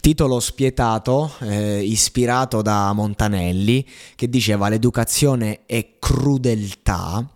Titolo 0.00 0.40
spietato, 0.40 1.32
eh, 1.40 1.82
ispirato 1.82 2.62
da 2.62 2.92
Montanelli, 2.92 3.86
che 4.14 4.28
diceva 4.28 4.68
l'educazione 4.68 5.66
è 5.66 5.96
crudeltà. 5.98 7.28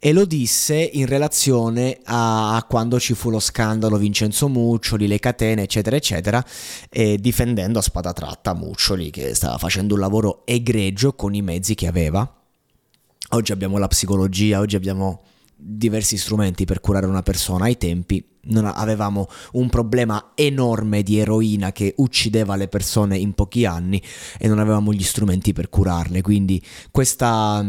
E 0.00 0.12
lo 0.12 0.24
disse 0.24 0.76
in 0.76 1.06
relazione 1.06 1.98
a, 2.04 2.64
quando 2.68 3.00
ci 3.00 3.14
fu 3.14 3.30
lo 3.30 3.40
scandalo 3.40 3.96
Vincenzo 3.96 4.48
Muccioli, 4.48 5.08
le 5.08 5.18
catene, 5.18 5.62
eccetera, 5.62 5.96
eccetera, 5.96 6.44
difendendo 7.18 7.80
a 7.80 7.82
spada 7.82 8.12
tratta 8.12 8.54
Muccioli, 8.54 9.10
che 9.10 9.34
stava 9.34 9.58
facendo 9.58 9.94
un 9.94 10.00
lavoro 10.00 10.46
egregio 10.46 11.14
con 11.14 11.34
i 11.34 11.42
mezzi 11.42 11.74
che 11.74 11.88
aveva. 11.88 12.32
Oggi 13.30 13.50
abbiamo 13.50 13.78
la 13.78 13.88
psicologia, 13.88 14.60
oggi 14.60 14.76
abbiamo 14.76 15.22
diversi 15.56 16.16
strumenti 16.16 16.64
per 16.64 16.80
curare 16.80 17.06
una 17.06 17.22
persona. 17.22 17.64
Ai 17.64 17.76
tempi 17.76 18.24
non 18.48 18.66
avevamo 18.66 19.26
un 19.52 19.68
problema 19.68 20.32
enorme 20.34 21.02
di 21.02 21.18
eroina 21.18 21.72
che 21.72 21.94
uccideva 21.96 22.56
le 22.56 22.68
persone 22.68 23.16
in 23.16 23.32
pochi 23.34 23.64
anni 23.64 24.02
e 24.38 24.48
non 24.48 24.58
avevamo 24.58 24.92
gli 24.92 25.02
strumenti 25.02 25.52
per 25.52 25.68
curarle. 25.68 26.22
Quindi 26.22 26.62
questa, 26.90 27.64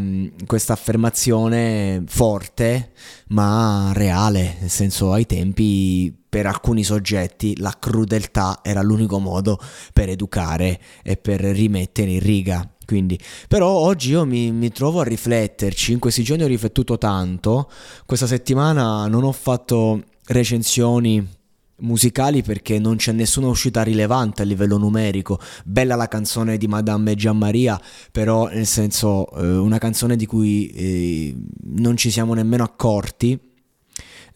questa 0.46 0.74
affermazione 0.74 2.04
forte 2.08 2.92
ma 3.28 3.92
reale, 3.94 4.58
nel 4.60 4.70
senso 4.70 5.12
ai 5.12 5.26
tempi 5.26 6.14
per 6.30 6.46
alcuni 6.46 6.84
soggetti 6.84 7.58
la 7.58 7.76
crudeltà 7.78 8.60
era 8.62 8.82
l'unico 8.82 9.20
modo 9.20 9.60
per 9.92 10.10
educare 10.10 10.80
e 11.04 11.18
per 11.18 11.42
rimettere 11.42 12.12
in 12.12 12.20
riga. 12.20 12.70
Quindi, 12.86 13.20
però 13.48 13.68
oggi 13.68 14.10
io 14.12 14.26
mi, 14.26 14.52
mi, 14.52 14.72
trovo 14.72 15.02
a 15.02 15.04
rifletterci, 15.04 15.92
in 15.92 16.00
questi 16.00 16.24
giorni 16.24 16.42
ho 16.42 16.48
riflettuto 16.48 16.98
tanto, 16.98 17.70
questa 18.08 18.26
settimana 18.26 19.06
non 19.06 19.24
ho 19.24 19.32
fatto 19.32 20.06
recensioni 20.30 21.38
musicali 21.82 22.42
perché 22.42 22.78
non 22.80 22.98
c'è 22.98 23.12
nessuna 23.12 23.48
uscita 23.48 23.84
rilevante 23.84 24.42
a 24.42 24.46
livello 24.46 24.78
numerico. 24.78 25.40
Bella 25.64 25.96
la 25.96 26.08
canzone 26.08 26.58
di 26.58 26.68
Madame 26.68 27.16
Gianmaria, 27.16 27.80
però 28.12 28.48
nel 28.48 28.66
senso 28.66 29.30
eh, 29.32 29.58
una 29.58 29.78
canzone 29.78 30.16
di 30.16 30.26
cui 30.26 30.68
eh, 30.70 31.36
non 31.66 31.96
ci 31.96 32.12
siamo 32.12 32.34
nemmeno 32.34 32.64
accorti 32.64 33.40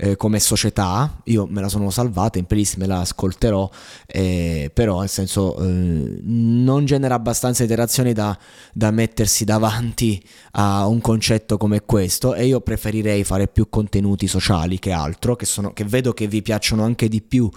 eh, 0.03 0.17
come 0.17 0.41
società, 0.41 1.21
io 1.25 1.47
me 1.49 1.61
la 1.61 1.69
sono 1.69 1.89
salvata, 1.89 2.37
in 2.37 2.45
playlist 2.45 2.75
me 2.75 2.87
la 2.87 2.99
ascolterò, 2.99 3.69
eh, 4.05 4.69
però 4.73 4.99
nel 4.99 5.07
senso 5.07 5.57
eh, 5.57 6.19
non 6.23 6.83
genera 6.83 7.15
abbastanza 7.15 7.63
interazioni 7.63 8.11
da, 8.11 8.37
da, 8.73 8.91
mettersi 8.91 9.45
davanti 9.45 10.21
a 10.51 10.87
un 10.87 10.99
concetto 10.99 11.55
come 11.55 11.83
questo 11.85 12.33
e 12.33 12.45
io 12.47 12.59
preferirei 12.59 13.23
fare 13.23 13.47
più 13.47 13.69
contenuti 13.69 14.27
sociali 14.27 14.77
che 14.77 14.91
altro, 14.91 15.37
che, 15.37 15.45
sono, 15.45 15.71
che 15.71 15.85
vedo 15.85 16.11
che 16.11 16.27
vi 16.27 16.41
piacciono 16.41 16.83
anche 16.83 17.07
di 17.07 17.21
più, 17.21 17.49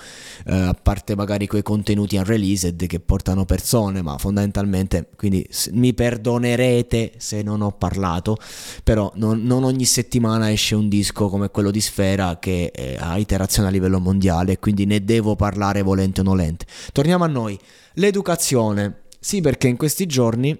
eh, 0.46 0.54
a 0.54 0.76
parte 0.80 1.16
magari 1.16 1.48
quei 1.48 1.62
contenuti 1.62 2.16
unreleased 2.16 2.86
che 2.86 3.00
portano 3.00 3.44
persone, 3.44 4.02
ma 4.02 4.18
fondamentalmente, 4.18 5.08
quindi 5.16 5.44
mi 5.72 5.92
perdonerete 5.94 7.14
se 7.16 7.42
non 7.42 7.60
ho 7.60 7.72
parlato, 7.72 8.36
però 8.84 9.10
non, 9.16 9.42
non 9.42 9.64
ogni 9.64 9.84
settimana 9.84 10.52
esce 10.52 10.76
un 10.76 10.88
disco 10.88 11.28
come 11.28 11.50
quello 11.50 11.72
di 11.72 11.80
Sfera 11.80 12.34
che 12.38 12.72
eh, 12.74 12.97
ha 12.98 13.19
iterazione 13.19 13.69
a 13.69 13.70
livello 13.70 14.00
mondiale, 14.00 14.58
quindi 14.58 14.84
ne 14.84 15.04
devo 15.04 15.36
parlare 15.36 15.82
volente 15.82 16.20
o 16.20 16.24
nolente. 16.24 16.66
Torniamo 16.92 17.24
a 17.24 17.28
noi. 17.28 17.58
L'educazione. 17.94 19.02
Sì, 19.19 19.41
perché 19.41 19.69
in 19.69 19.76
questi 19.76 20.06
giorni 20.06 20.56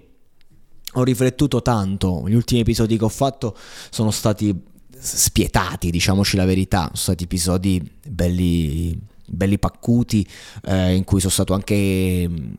ho 0.93 1.03
riflettuto 1.03 1.61
tanto, 1.61 2.23
gli 2.27 2.33
ultimi 2.33 2.61
episodi 2.61 2.97
che 2.97 3.03
ho 3.03 3.09
fatto 3.09 3.55
sono 3.89 4.11
stati 4.11 4.53
spietati, 4.99 5.91
diciamoci 5.91 6.35
la 6.35 6.45
verità, 6.45 6.83
sono 6.85 6.95
stati 6.95 7.23
episodi 7.25 7.91
belli, 8.05 8.99
belli 9.25 9.59
paccuti, 9.59 10.27
eh, 10.63 10.95
in 10.95 11.03
cui 11.03 11.19
sono 11.19 11.31
stato 11.31 11.53
anche 11.53 12.27
mm, 12.27 12.53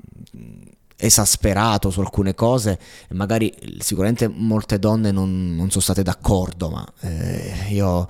esasperato 1.01 1.91
su 1.91 2.01
alcune 2.01 2.35
cose 2.35 2.77
magari 3.11 3.55
sicuramente 3.79 4.27
molte 4.27 4.81
donne 4.81 5.13
non, 5.13 5.55
non 5.55 5.71
sono 5.71 5.83
state 5.83 6.03
d'accordo, 6.03 6.71
ma 6.71 6.87
eh, 7.01 7.67
io 7.71 8.07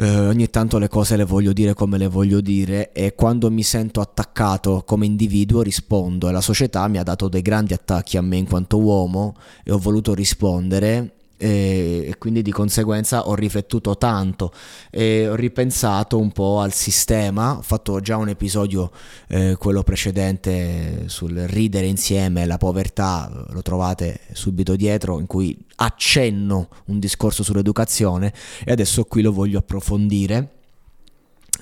eh, 0.00 0.18
ogni 0.18 0.48
tanto 0.48 0.78
le 0.78 0.88
cose 0.88 1.14
le 1.16 1.24
voglio 1.24 1.52
dire 1.52 1.74
come 1.74 1.98
le 1.98 2.08
voglio 2.08 2.40
dire 2.40 2.90
e 2.92 3.14
quando 3.14 3.50
mi 3.50 3.62
sento 3.62 4.00
attaccato 4.00 4.82
come 4.86 5.04
individuo 5.04 5.60
rispondo. 5.60 6.28
E 6.28 6.32
la 6.32 6.40
società 6.40 6.88
mi 6.88 6.96
ha 6.96 7.02
dato 7.02 7.28
dei 7.28 7.42
grandi 7.42 7.74
attacchi 7.74 8.16
a 8.16 8.22
me 8.22 8.38
in 8.38 8.48
quanto 8.48 8.78
uomo 8.78 9.36
e 9.62 9.70
ho 9.70 9.78
voluto 9.78 10.14
rispondere 10.14 11.16
e, 11.40 12.14
quindi 12.18 12.42
di 12.42 12.52
conseguenza 12.52 13.26
ho 13.26 13.34
riflettuto 13.34 13.96
tanto 13.96 14.52
e 14.90 15.26
ho 15.26 15.34
ripensato 15.34 16.18
un 16.18 16.32
po' 16.32 16.60
al 16.60 16.74
sistema, 16.74 17.56
ho 17.56 17.62
fatto 17.62 17.98
già 18.00 18.18
un 18.18 18.28
episodio, 18.28 18.90
eh, 19.28 19.56
quello 19.58 19.82
precedente 19.82 21.04
sul 21.06 21.34
ridere 21.34 21.86
insieme, 21.86 22.44
la 22.44 22.58
povertà, 22.58 23.46
lo 23.48 23.62
trovate 23.62 24.20
subito 24.32 24.76
dietro, 24.76 25.18
in 25.18 25.26
cui 25.26 25.56
accenno 25.76 26.68
un 26.86 26.98
discorso 26.98 27.42
sull'educazione 27.42 28.34
e 28.62 28.72
adesso 28.72 29.04
qui 29.04 29.22
lo 29.22 29.32
voglio 29.32 29.60
approfondire. 29.60 30.56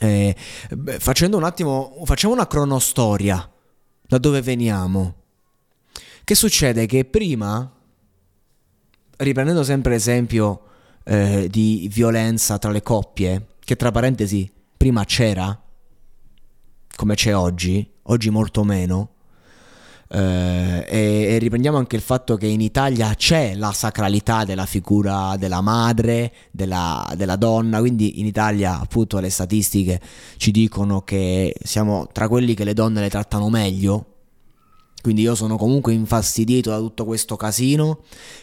Eh, 0.00 0.34
beh, 0.70 0.98
facendo 0.98 1.36
un 1.36 1.44
attimo, 1.44 2.02
facciamo 2.04 2.34
una 2.34 2.48
cronostoria 2.48 3.48
da 4.06 4.18
dove 4.18 4.42
veniamo. 4.42 5.14
Che 6.24 6.34
succede? 6.34 6.86
Che 6.86 7.04
prima 7.04 7.72
riprendendo 9.18 9.62
sempre 9.62 9.92
l'esempio 9.92 10.62
eh, 11.04 11.48
di 11.50 11.88
violenza 11.92 12.58
tra 12.58 12.70
le 12.70 12.82
coppie, 12.82 13.46
che 13.64 13.76
tra 13.76 13.90
parentesi 13.90 14.50
prima 14.76 15.04
c'era, 15.04 15.58
come 16.96 17.14
c'è 17.14 17.34
oggi, 17.34 17.88
oggi 18.02 18.30
molto 18.30 18.64
meno, 18.64 19.12
eh, 20.10 20.86
e, 20.88 21.26
e, 21.34 21.38
riprendiamo 21.38 21.76
anche 21.76 21.96
il 21.96 22.02
fatto 22.02 22.36
che 22.36 22.46
in 22.46 22.62
Italia 22.62 23.14
c'è 23.14 23.54
la 23.54 23.72
sacralità 23.72 24.44
della 24.44 24.64
figura 24.64 25.36
della 25.36 25.60
madre, 25.60 26.32
della, 26.50 27.06
della, 27.14 27.36
donna, 27.36 27.80
quindi 27.80 28.20
in 28.20 28.26
Italia 28.26 28.80
appunto 28.80 29.18
le 29.18 29.28
statistiche 29.30 30.00
ci 30.38 30.50
dicono 30.50 31.02
che 31.02 31.54
siamo 31.62 32.08
tra 32.12 32.28
quelli 32.28 32.54
che 32.54 32.64
le 32.64 32.72
donne 32.72 33.02
le 33.02 33.10
trattano 33.10 33.50
meglio 33.50 34.17
quindi 35.08 35.24
io 35.24 35.34
sono 35.34 35.56
comunque 35.56 35.94
infastidito 35.94 36.68
da 36.68 36.76
tutto 36.76 37.06
questo 37.06 37.34
casino 37.34 38.00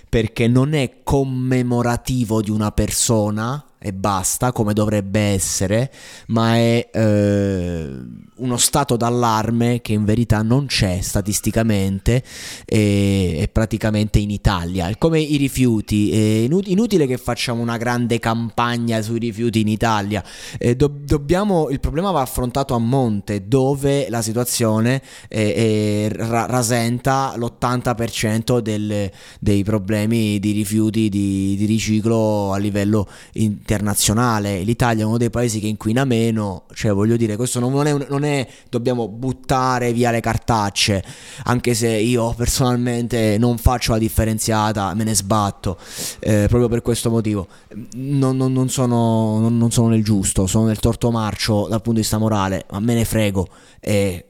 perché 0.09 0.47
non 0.47 0.73
è 0.73 1.03
commemorativo 1.03 2.41
di 2.41 2.49
una 2.49 2.71
persona, 2.71 3.63
e 3.85 3.93
basta, 3.93 4.51
come 4.51 4.73
dovrebbe 4.73 5.19
essere, 5.19 5.91
ma 6.29 6.55
è 6.55 6.89
eh, 6.91 7.89
uno 8.37 8.57
stato 8.57 8.97
d'allarme 8.97 9.79
che 9.81 9.93
in 9.93 10.05
verità 10.05 10.41
non 10.41 10.65
c'è 10.65 11.01
statisticamente 11.01 12.23
e, 12.65 13.37
e 13.41 13.47
praticamente 13.51 14.17
in 14.17 14.31
Italia. 14.31 14.87
È 14.87 14.97
come 14.97 15.19
i 15.19 15.37
rifiuti, 15.37 16.11
è 16.11 16.47
inutile 16.65 17.05
che 17.05 17.17
facciamo 17.17 17.61
una 17.61 17.77
grande 17.77 18.17
campagna 18.17 19.03
sui 19.03 19.19
rifiuti 19.19 19.59
in 19.59 19.67
Italia, 19.67 20.23
eh, 20.57 20.75
do, 20.75 20.91
dobbiamo, 20.91 21.69
il 21.69 21.79
problema 21.79 22.09
va 22.09 22.21
affrontato 22.21 22.73
a 22.73 22.79
monte 22.79 23.47
dove 23.47 24.09
la 24.09 24.23
situazione 24.23 24.99
è, 25.27 26.09
è, 26.09 26.11
ra, 26.11 26.47
rasenta 26.47 27.35
l'80% 27.37 28.57
del, 28.61 29.11
dei 29.39 29.63
problemi 29.63 30.39
di 30.39 30.53
rifiuti 30.53 31.07
di, 31.07 31.55
di 31.55 31.65
riciclo 31.65 32.51
a 32.51 32.57
livello 32.57 33.07
internazionale 33.33 33.73
internazionale. 33.75 34.61
L'Italia 34.61 35.03
è 35.03 35.05
uno 35.05 35.17
dei 35.17 35.29
paesi 35.29 35.59
che 35.59 35.67
inquina 35.67 36.05
meno, 36.05 36.63
cioè 36.73 36.93
voglio 36.93 37.17
dire, 37.17 37.35
questo 37.35 37.59
non 37.59 37.85
è, 37.85 38.05
non 38.09 38.23
è 38.23 38.47
dobbiamo 38.69 39.07
buttare 39.07 39.91
via 39.91 40.11
le 40.11 40.21
cartacce, 40.21 41.03
anche 41.43 41.73
se 41.73 41.89
io 41.89 42.33
personalmente 42.33 43.37
non 43.37 43.57
faccio 43.57 43.91
la 43.91 43.97
differenziata, 43.97 44.93
me 44.93 45.03
ne 45.03 45.13
sbatto, 45.13 45.77
eh, 46.19 46.45
proprio 46.47 46.69
per 46.69 46.81
questo 46.81 47.09
motivo. 47.09 47.47
Non, 47.95 48.37
non, 48.37 48.53
non, 48.53 48.69
sono, 48.69 49.49
non, 49.49 49.71
sono, 49.71 49.89
nel 49.89 50.03
giusto, 50.03 50.47
sono 50.47 50.65
nel 50.65 50.79
torto 50.79 51.11
marcio 51.11 51.67
dal 51.67 51.81
punto 51.81 51.91
di 51.91 51.99
vista 51.99 52.17
morale, 52.17 52.65
ma 52.71 52.79
me 52.79 52.93
ne 52.93 53.05
frego 53.05 53.47
e 53.79 54.25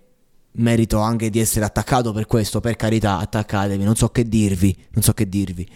merito 0.58 1.00
anche 1.00 1.30
di 1.30 1.40
essere 1.40 1.66
attaccato 1.66 2.12
per 2.14 2.26
questo, 2.26 2.60
per 2.60 2.76
carità, 2.76 3.20
attaccatevi, 3.20 3.84
non 3.84 3.96
so 3.96 4.10
che 4.10 4.28
dirvi, 4.28 4.76
non 4.92 5.04
so 5.04 5.14
che 5.14 5.28
dirvi. 5.30 5.68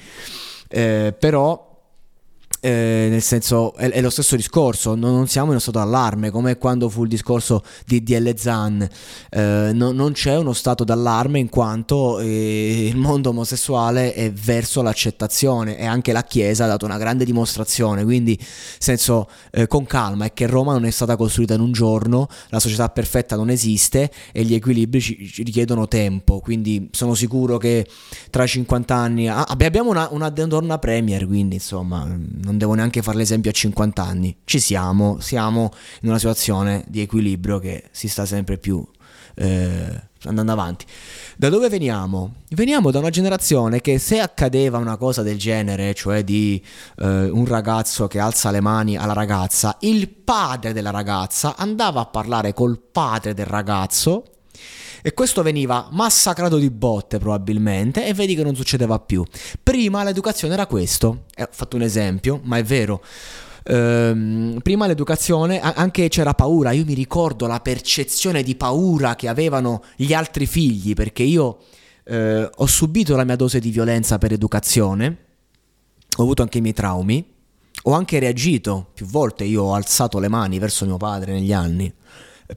Eh, 0.72 1.16
però 1.18 1.69
eh, 2.62 3.08
nel 3.10 3.22
senso 3.22 3.74
è, 3.76 3.90
è, 3.90 4.02
lo 4.02 4.10
stesso 4.10 4.36
discorso, 4.36 4.96
non, 4.96 5.14
non, 5.14 5.28
siamo 5.28 5.48
in 5.48 5.52
uno 5.52 5.60
stato 5.60 5.80
d'allarme 5.80 6.30
come 6.30 6.58
quando 6.58 6.90
fu 6.90 7.04
il 7.04 7.10
discorso 7.10 7.64
di 7.86 8.04
DL 8.04 8.36
Zan, 8.36 8.88
eh, 9.30 9.72
no, 9.74 9.92
non 9.92 10.12
c'è 10.12 10.38
uno 10.38 10.54
stato 10.54 10.84
d'allarme 10.84 11.40
in 11.40 11.50
quanto 11.50 12.20
eh, 12.20 12.88
il 12.88 12.98
mondo 12.98 13.30
omosessuale 13.30 14.14
è 14.14 14.32
verso 14.32 14.82
l'accettazione 14.82 15.78
e 15.78 15.86
anche 15.86 16.12
la 16.12 16.24
Chiesa 16.24 16.66
ha 16.66 16.68
dato 16.68 16.86
una 16.86 16.98
grande 16.98 17.24
dimostrazione, 17.24 18.04
quindi 18.04 18.38
senso 18.78 19.30
eh, 19.52 19.68
con 19.68 19.86
calma 19.86 20.26
è 20.26 20.34
che 20.34 20.46
Roma 20.48 20.74
non 20.74 20.86
è 20.86 20.92
stata 20.92 21.16
costruita 21.16 21.54
in 21.54 21.62
un 21.62 21.72
giorno, 21.72 22.28
la 22.50 22.60
società 22.60 22.90
perfetta 22.90 23.36
non 23.36 23.50
esiste 23.50 24.12
e 24.32 24.44
gli 24.44 24.54
equilibri 24.54 25.00
ci, 25.00 25.28
ci 25.28 25.44
richiedono 25.44 25.88
tempo, 25.88 26.40
quindi 26.40 26.90
sono 26.92 27.14
sicuro 27.14 27.58
che 27.58 27.88
tra 28.30 28.46
50 28.46 28.96
anni 28.96 29.30
ah, 29.30 29.44
abbiamo 29.44 29.90
una, 29.90 30.10
una 30.12 30.78
premier, 30.78 31.26
quindi 31.26 31.56
insomma 31.56 32.08
non 32.50 32.58
devo 32.58 32.74
neanche 32.74 33.04
fare 33.04 33.18
l'esempio 33.18 33.52
a 33.52 33.54
50 33.54 34.04
anni, 34.04 34.36
ci 34.44 34.60
siamo, 34.60 35.20
siamo 35.20 35.72
in 36.02 36.10
una 36.10 36.18
situazione 36.18 36.84
di 36.88 37.00
equilibrio 37.00 37.60
che 37.60 37.90
si 37.92 38.08
sta 38.08 38.26
sempre 38.26 38.58
più 38.58 38.84
eh, 39.36 40.02
andando 40.24 40.52
avanti. 40.52 40.86
Da 41.38 41.50
dove 41.50 41.70
veniamo? 41.70 42.34
Veniamo 42.50 42.90
da 42.90 42.98
una 42.98 43.12
generazione 43.12 43.82
che 43.82 44.00
se 44.00 44.20
accadeva 44.20 44.80
una 44.80 44.98
cosa 44.98 45.22
del 45.22 45.38
genere, 45.38 45.94
cioè 45.94 46.24
di 46.24 46.62
eh, 46.98 47.30
un 47.30 47.46
ragazzo 47.46 48.08
che 48.08 48.18
alza 48.18 48.50
le 48.50 48.62
mani 48.62 48.98
alla 48.98 49.14
ragazza, 49.14 49.78
il 49.82 50.10
padre 50.10 50.74
della 50.74 50.90
ragazza 50.90 51.56
andava 51.56 52.02
a 52.02 52.06
parlare 52.08 52.54
col 52.54 52.80
padre 52.80 53.36
del 53.36 53.46
ragazzo 53.46 54.24
e 55.02 55.14
questo 55.14 55.42
veniva 55.42 55.88
massacrato 55.92 56.58
di 56.58 56.70
botte 56.70 57.20
probabilmente 57.20 58.06
e 58.06 58.14
vedi 58.14 58.36
che 58.36 58.44
non 58.44 58.56
succedeva 58.56 59.00
più. 59.00 59.24
Prima 59.62 60.04
l'educazione 60.04 60.54
era 60.54 60.66
questo, 60.66 61.26
eh, 61.36 61.44
ho 61.44 61.50
fatto 61.52 61.76
un 61.76 61.84
esempio, 61.84 62.40
ma 62.44 62.58
è 62.58 62.64
vero. 62.64 63.02
Ehm, 63.64 64.60
prima 64.64 64.88
l'educazione 64.88 65.60
anche 65.60 66.08
c'era 66.08 66.34
paura, 66.34 66.72
io 66.72 66.86
mi 66.86 66.94
ricordo 66.94 67.46
la 67.46 67.60
percezione 67.60 68.42
di 68.42 68.56
paura 68.56 69.16
che 69.16 69.28
avevano 69.28 69.84
gli 69.96 70.14
altri 70.14 70.46
figli 70.46 70.94
perché 70.94 71.24
io 71.24 71.60
eh, 72.06 72.50
ho 72.54 72.66
subito 72.66 73.16
la 73.16 73.26
mia 73.26 73.36
dose 73.36 73.60
di 73.60 73.70
violenza 73.70 74.18
per 74.18 74.32
educazione, 74.32 75.18
ho 76.18 76.24
avuto 76.24 76.42
anche 76.42 76.58
i 76.58 76.62
miei 76.62 76.74
traumi, 76.74 77.26
ho 77.84 77.92
anche 77.94 78.20
reagito. 78.20 78.90
Più 78.94 79.06
volte, 79.06 79.44
io 79.44 79.64
ho 79.64 79.74
alzato 79.74 80.20
le 80.20 80.28
mani 80.28 80.60
verso 80.60 80.86
mio 80.86 80.98
padre 80.98 81.34
negli 81.34 81.54
anni 81.54 81.94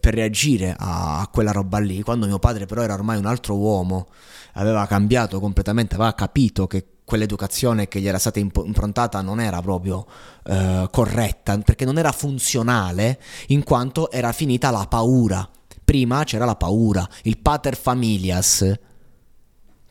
per 0.00 0.14
reagire 0.14 0.74
a, 0.78 1.28
quella 1.32 1.52
roba 1.52 1.78
lì, 1.78 2.02
quando 2.02 2.26
mio 2.26 2.38
padre 2.38 2.66
però 2.66 2.82
era 2.82 2.94
ormai 2.94 3.18
un 3.18 3.26
altro 3.26 3.56
uomo, 3.56 4.08
aveva 4.54 4.86
cambiato 4.86 5.40
completamente, 5.40 5.94
aveva 5.94 6.14
capito 6.14 6.66
che 6.66 6.86
quell'educazione 7.04 7.88
che 7.88 8.00
gli 8.00 8.08
era 8.08 8.18
stata 8.18 8.38
improntata 8.38 9.20
non 9.20 9.40
era 9.40 9.60
proprio 9.60 10.06
eh, 10.44 10.88
corretta, 10.90 11.58
perché 11.58 11.84
non 11.84 11.98
era 11.98 12.12
funzionale, 12.12 13.20
in 13.48 13.62
quanto 13.64 14.10
era 14.10 14.32
finita 14.32 14.70
la 14.70 14.86
paura. 14.88 15.48
Prima 15.84 16.24
c'era 16.24 16.44
la 16.44 16.56
paura, 16.56 17.06
il 17.24 17.38
pater 17.38 17.76
familias, 17.76 18.64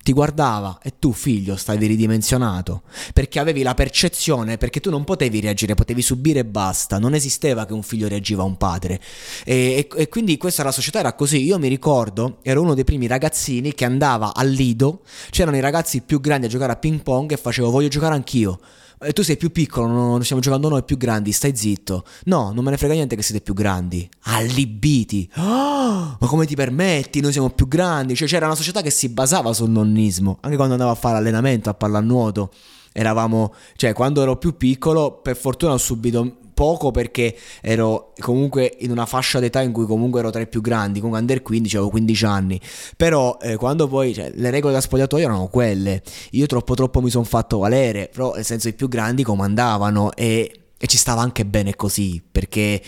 ti 0.03 0.13
guardava 0.13 0.79
e 0.81 0.93
tu 0.99 1.11
figlio 1.11 1.55
stavi 1.55 1.85
ridimensionato. 1.85 2.83
Perché 3.13 3.39
avevi 3.39 3.61
la 3.61 3.73
percezione 3.73 4.57
perché 4.57 4.79
tu 4.79 4.89
non 4.89 5.03
potevi 5.03 5.39
reagire 5.39 5.75
potevi 5.75 6.01
subire 6.01 6.39
e 6.39 6.45
basta. 6.45 6.99
Non 6.99 7.13
esisteva 7.13 7.65
che 7.65 7.73
un 7.73 7.83
figlio 7.83 8.07
reagiva 8.07 8.43
a 8.43 8.45
un 8.45 8.57
padre. 8.57 8.99
E, 9.45 9.87
e, 9.89 10.01
e 10.01 10.09
quindi 10.09 10.37
questa 10.37 10.63
la 10.63 10.71
società 10.71 10.99
era 10.99 11.13
così. 11.13 11.43
Io 11.43 11.59
mi 11.59 11.67
ricordo 11.67 12.37
ero 12.41 12.61
uno 12.61 12.73
dei 12.73 12.83
primi 12.83 13.07
ragazzini 13.07 13.73
che 13.73 13.85
andava 13.85 14.33
al 14.33 14.49
lido. 14.49 15.01
C'erano 15.29 15.57
i 15.57 15.61
ragazzi 15.61 16.01
più 16.01 16.19
grandi 16.19 16.47
a 16.47 16.49
giocare 16.49 16.73
a 16.73 16.77
ping 16.77 17.01
pong 17.01 17.31
e 17.31 17.37
facevo 17.37 17.69
voglio 17.69 17.87
giocare 17.87 18.15
anch'io 18.15 18.59
eh, 19.03 19.13
tu 19.13 19.23
sei 19.23 19.37
più 19.37 19.51
piccolo, 19.51 19.87
non 19.87 20.23
stiamo 20.23 20.41
giocando 20.41 20.69
noi 20.69 20.83
più 20.83 20.97
grandi, 20.97 21.31
stai 21.31 21.55
zitto. 21.55 22.03
No, 22.25 22.51
non 22.53 22.63
me 22.63 22.71
ne 22.71 22.77
frega 22.77 22.93
niente 22.93 23.15
che 23.15 23.23
siete 23.23 23.41
più 23.41 23.53
grandi. 23.53 24.07
Allibiti. 24.23 25.29
Oh, 25.37 26.17
ma 26.19 26.27
come 26.27 26.45
ti 26.45 26.55
permetti? 26.55 27.19
Noi 27.19 27.31
siamo 27.31 27.49
più 27.49 27.67
grandi. 27.67 28.15
Cioè 28.15 28.27
c'era 28.27 28.45
una 28.45 28.55
società 28.55 28.81
che 28.81 28.91
si 28.91 29.09
basava 29.09 29.53
sul 29.53 29.69
nonnismo. 29.69 30.37
Anche 30.41 30.55
quando 30.55 30.73
andavo 30.73 30.91
a 30.91 30.95
fare 30.95 31.17
allenamento, 31.17 31.69
a 31.69 31.73
pallanuoto. 31.73 32.51
Eravamo, 32.91 33.53
cioè 33.75 33.93
quando 33.93 34.21
ero 34.21 34.37
più 34.37 34.55
piccolo, 34.57 35.19
per 35.21 35.35
fortuna 35.35 35.73
ho 35.73 35.77
subito 35.77 36.37
poco 36.53 36.91
perché 36.91 37.35
ero 37.61 38.13
comunque 38.19 38.75
in 38.79 38.91
una 38.91 39.05
fascia 39.05 39.39
d'età 39.39 39.61
in 39.61 39.71
cui 39.71 39.85
comunque 39.85 40.19
ero 40.19 40.29
tra 40.29 40.41
i 40.41 40.47
più 40.47 40.61
grandi, 40.61 40.99
comunque 40.99 41.19
under 41.19 41.41
15 41.41 41.75
avevo 41.75 41.91
15 41.91 42.25
anni, 42.25 42.61
però 42.97 43.37
eh, 43.41 43.55
quando 43.55 43.87
poi 43.87 44.13
cioè, 44.13 44.31
le 44.35 44.49
regole 44.49 44.73
da 44.73 44.81
spogliatoio 44.81 45.25
erano 45.25 45.47
quelle, 45.47 46.01
io 46.31 46.45
troppo 46.45 46.75
troppo 46.75 47.01
mi 47.01 47.09
sono 47.09 47.25
fatto 47.25 47.59
valere, 47.59 48.09
però 48.11 48.33
nel 48.35 48.45
senso 48.45 48.67
i 48.67 48.73
più 48.73 48.87
grandi 48.87 49.23
comandavano 49.23 50.13
e, 50.13 50.51
e 50.77 50.87
ci 50.87 50.97
stava 50.97 51.21
anche 51.21 51.45
bene 51.45 51.75
così 51.75 52.21
perché 52.31 52.81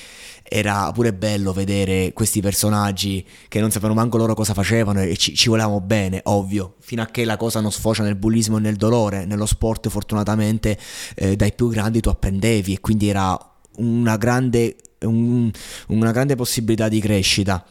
era 0.56 0.92
pure 0.92 1.14
bello 1.14 1.52
vedere 1.52 2.14
questi 2.14 2.40
personaggi 2.40 3.26
che 3.48 3.60
non 3.60 3.72
sapevano 3.72 4.00
manco 4.00 4.18
loro 4.18 4.36
cosa 4.36 4.54
facevano 4.54 5.02
e 5.02 5.18
ci, 5.18 5.34
ci, 5.34 5.50
volevamo 5.50 5.82
bene, 5.82 6.20
ovvio, 6.26 6.76
fino 6.80 7.02
a 7.02 7.08
che 7.08 7.26
la 7.26 7.38
cosa 7.38 7.60
non 7.60 7.72
sfocia 7.72 8.04
nel 8.04 8.16
bullismo 8.16 8.58
e 8.58 8.60
nel 8.60 8.76
dolore. 8.76 9.26
Nello 9.26 9.48
sport, 9.48 9.90
fortunatamente, 9.90 10.78
eh, 11.16 11.36
dai 11.36 11.54
più 11.54 11.70
grandi 11.70 12.02
tu 12.02 12.10
appendevi 12.10 12.74
e 12.74 12.80
quindi 12.82 13.10
era 13.10 13.36
una 13.78 14.18
grande, 14.18 14.76
un, 15.02 15.52
una 15.88 16.12
grande 16.12 16.36
possibilità 16.36 16.88
di 16.90 17.00
crescita. 17.00 17.66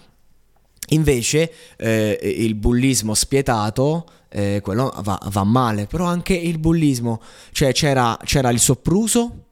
Invece 0.89 1.53
eh, 1.77 2.19
il 2.23 2.55
bullismo 2.55 3.15
spietato, 3.15 4.07
eh, 4.29 4.61
quello 4.63 4.93
va, 5.03 5.19
va, 5.31 5.45
male, 5.45 5.87
però 5.87 6.05
anche 6.05 6.35
il 6.35 6.59
bullismo, 6.59 7.21
cioè 7.53 7.73
c'era, 7.73 8.19
c'era 8.25 8.51
il 8.51 8.59
sopruso, 8.59 9.45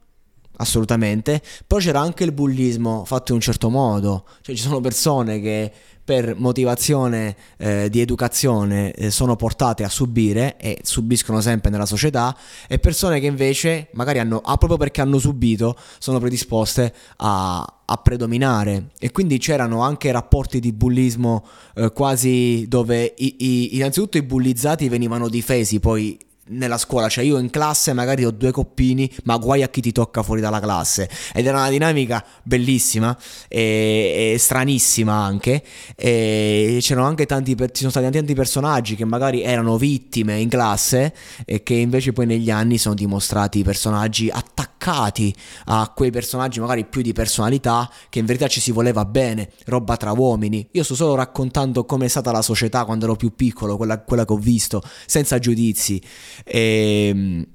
assolutamente, 0.61 1.43
però 1.67 1.81
c'era 1.81 2.01
anche 2.01 2.25
il 2.25 2.33
bullismo 2.33 3.05
fatto 3.05 3.33
in 3.33 3.39
un 3.39 3.43
certo 3.43 3.71
modo, 3.71 4.25
cioè 4.43 4.55
ci 4.55 4.63
sono 4.63 4.81
persone 4.81 5.41
che 5.41 5.73
per 6.11 6.35
motivazione 6.37 7.37
eh, 7.57 7.89
di 7.89 8.01
educazione 8.01 8.93
eh, 8.93 9.11
sono 9.13 9.37
portate 9.37 9.85
a 9.85 9.89
subire 9.89 10.57
e 10.57 10.81
subiscono 10.83 11.41
sempre 11.41 11.71
nella 11.71 11.87
società 11.87 12.37
e 12.67 12.81
persone 12.81 13.21
che 13.21 13.27
invece 13.27 13.91
magari 13.93 14.19
hanno, 14.19 14.41
ah, 14.45 14.57
proprio 14.57 14.77
perché 14.77 15.01
hanno 15.01 15.19
subito, 15.19 15.77
sono 16.01 16.19
predisposte 16.19 16.93
a, 17.19 17.83
a 17.85 17.97
predominare. 17.99 18.91
E 18.99 19.13
quindi 19.13 19.39
c'erano 19.39 19.83
anche 19.83 20.11
rapporti 20.11 20.59
di 20.59 20.73
bullismo 20.73 21.47
eh, 21.77 21.93
quasi 21.93 22.67
dove 22.67 23.15
i, 23.17 23.37
i, 23.39 23.77
innanzitutto 23.77 24.19
i 24.19 24.23
bullizzati 24.23 24.89
venivano 24.89 25.29
difesi 25.29 25.79
poi 25.79 26.19
nella 26.51 26.79
scuola, 26.79 27.09
cioè 27.09 27.25
io 27.25 27.39
in 27.39 27.51
classe 27.51 27.93
magari 27.93 28.25
ho 28.25 28.31
due 28.31 28.51
coppini, 28.51 29.11
ma 29.25 29.37
guai 29.37 29.63
a 29.63 29.69
chi 29.69 29.81
ti 29.81 29.93
tocca 29.93 30.23
fuori 30.23 30.41
dalla 30.41 30.61
classe. 30.61 31.09
Ed 31.33 31.47
era 31.47 31.59
una 31.59 31.71
dinamica 31.71 32.25
bellissima 32.43 33.17
e, 33.49 34.33
e 34.35 34.39
stranissima 34.39 35.13
anche. 35.13 35.63
E 35.97 36.79
c'erano 36.81 37.07
anche 37.07 37.27
tanti, 37.27 37.57
ci 37.57 37.69
sono 37.73 37.91
stati 37.91 38.11
tanti 38.11 38.35
personaggi 38.35 38.97
che 38.97 39.05
magari 39.05 39.43
erano 39.43 39.77
vittime 39.77 40.39
in 40.39 40.49
classe 40.49 41.15
e 41.45 41.63
che 41.63 41.75
invece 41.75 42.13
poi 42.13 42.27
negli 42.27 42.51
anni 42.51 42.79
sono 42.79 42.95
dimostrati 42.95 43.63
personaggi 43.63 44.29
attaccati 44.31 45.35
a 45.67 45.93
quei 45.95 46.11
personaggi 46.11 46.59
magari 46.59 46.87
più 46.87 47.03
di 47.03 47.13
personalità 47.13 47.91
che 48.09 48.19
in 48.19 48.25
verità 48.25 48.49
ci 48.49 48.61
si 48.61 48.73
voleva 48.73 49.05
bene, 49.05 49.51
roba 49.67 49.97
tra 49.97 50.13
uomini. 50.13 50.67
Io 50.73 50.83
sto 50.83 50.95
solo 50.95 51.15
raccontando 51.15 51.85
come 51.85 52.07
è 52.07 52.09
stata 52.09 52.33
la 52.33 52.43
società 52.43 52.85
quando 52.85 53.05
ero 53.05 53.15
più 53.15 53.35
piccolo, 53.35 53.77
quella, 53.77 54.01
quella 54.01 54.25
che 54.25 54.33
ho 54.33 54.37
visto, 54.37 54.83
senza 55.07 55.39
giudizi. 55.39 56.01
E, 56.45 57.09
ehm, 57.09 57.47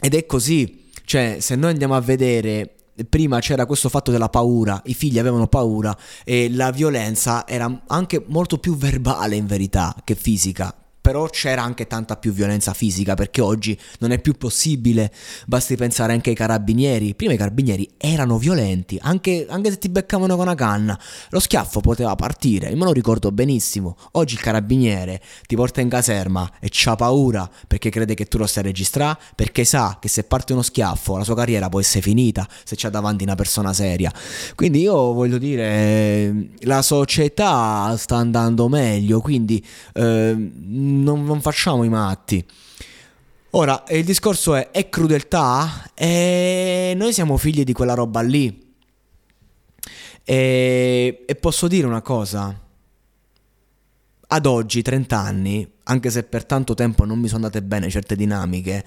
ed 0.00 0.14
è 0.14 0.26
così, 0.26 0.90
cioè 1.04 1.36
se 1.40 1.54
noi 1.54 1.70
andiamo 1.70 1.94
a 1.94 2.00
vedere 2.00 2.74
prima 3.08 3.40
c'era 3.40 3.66
questo 3.66 3.88
fatto 3.88 4.10
della 4.10 4.28
paura, 4.28 4.80
i 4.86 4.94
figli 4.94 5.18
avevano 5.18 5.46
paura 5.46 5.96
e 6.24 6.50
la 6.50 6.70
violenza 6.70 7.46
era 7.46 7.82
anche 7.86 8.24
molto 8.26 8.58
più 8.58 8.76
verbale 8.76 9.36
in 9.36 9.46
verità 9.46 9.94
che 10.04 10.14
fisica, 10.14 10.74
però 11.02 11.28
c'era 11.28 11.62
anche 11.62 11.86
tanta 11.86 12.16
più 12.16 12.32
violenza 12.32 12.72
fisica 12.72 13.14
perché 13.14 13.40
oggi 13.40 13.78
non 13.98 14.12
è 14.12 14.20
più 14.20 14.34
possibile, 14.34 15.12
basti 15.46 15.76
pensare 15.76 16.12
anche 16.12 16.30
ai 16.30 16.36
carabinieri, 16.36 17.14
prima 17.14 17.32
i 17.32 17.36
carabinieri 17.36 17.90
erano 17.98 18.38
violenti, 18.38 18.98
anche, 19.02 19.46
anche 19.50 19.70
se 19.70 19.78
ti 19.78 19.88
beccavano 19.88 20.36
con 20.36 20.46
una 20.46 20.54
canna, 20.54 20.98
lo 21.30 21.40
schiaffo 21.40 21.80
poteva 21.80 22.14
partire, 22.14 22.72
me 22.74 22.84
lo 22.84 22.92
ricordo 22.92 23.32
benissimo, 23.32 23.96
oggi 24.12 24.34
il 24.34 24.40
carabiniere 24.40 25.20
ti 25.46 25.56
porta 25.56 25.80
in 25.80 25.88
caserma 25.88 26.48
e 26.60 26.68
c'ha 26.70 26.94
paura 26.94 27.50
perché 27.66 27.90
crede 27.90 28.14
che 28.14 28.26
tu 28.26 28.38
lo 28.38 28.46
stai 28.46 28.62
a 28.62 28.66
registrare, 28.66 29.18
perché 29.34 29.64
sa 29.64 29.98
che 30.00 30.08
se 30.08 30.22
parte 30.22 30.52
uno 30.52 30.62
schiaffo 30.62 31.16
la 31.16 31.24
sua 31.24 31.34
carriera 31.34 31.68
può 31.68 31.80
essere 31.80 32.00
finita 32.00 32.46
se 32.62 32.76
c'ha 32.78 32.90
davanti 32.90 33.24
una 33.24 33.34
persona 33.34 33.72
seria, 33.72 34.12
quindi 34.54 34.80
io 34.80 35.12
voglio 35.12 35.38
dire, 35.38 36.50
la 36.60 36.80
società 36.80 37.92
sta 37.96 38.14
andando 38.14 38.68
meglio, 38.68 39.20
quindi... 39.20 39.64
Eh, 39.94 40.90
non, 40.92 41.24
non 41.24 41.40
facciamo 41.40 41.84
i 41.84 41.88
matti. 41.88 42.44
Ora, 43.54 43.84
il 43.88 44.04
discorso 44.04 44.54
è, 44.54 44.70
è 44.70 44.88
crudeltà? 44.88 45.90
E 45.94 46.94
noi 46.96 47.12
siamo 47.12 47.36
figli 47.36 47.64
di 47.64 47.72
quella 47.72 47.94
roba 47.94 48.22
lì. 48.22 48.74
E, 50.24 51.24
e 51.26 51.34
posso 51.34 51.68
dire 51.68 51.86
una 51.86 52.00
cosa. 52.00 52.58
Ad 54.28 54.46
oggi, 54.46 54.80
30 54.80 55.18
anni, 55.18 55.70
anche 55.84 56.10
se 56.10 56.22
per 56.22 56.46
tanto 56.46 56.72
tempo 56.72 57.04
non 57.04 57.18
mi 57.18 57.28
sono 57.28 57.44
andate 57.44 57.62
bene 57.62 57.90
certe 57.90 58.16
dinamiche, 58.16 58.84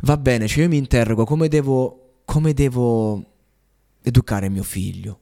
va 0.00 0.18
bene, 0.18 0.46
cioè 0.46 0.64
io 0.64 0.68
mi 0.68 0.76
interrogo 0.76 1.24
come 1.24 1.48
devo, 1.48 2.20
come 2.26 2.52
devo 2.52 3.24
educare 4.02 4.50
mio 4.50 4.62
figlio. 4.62 5.20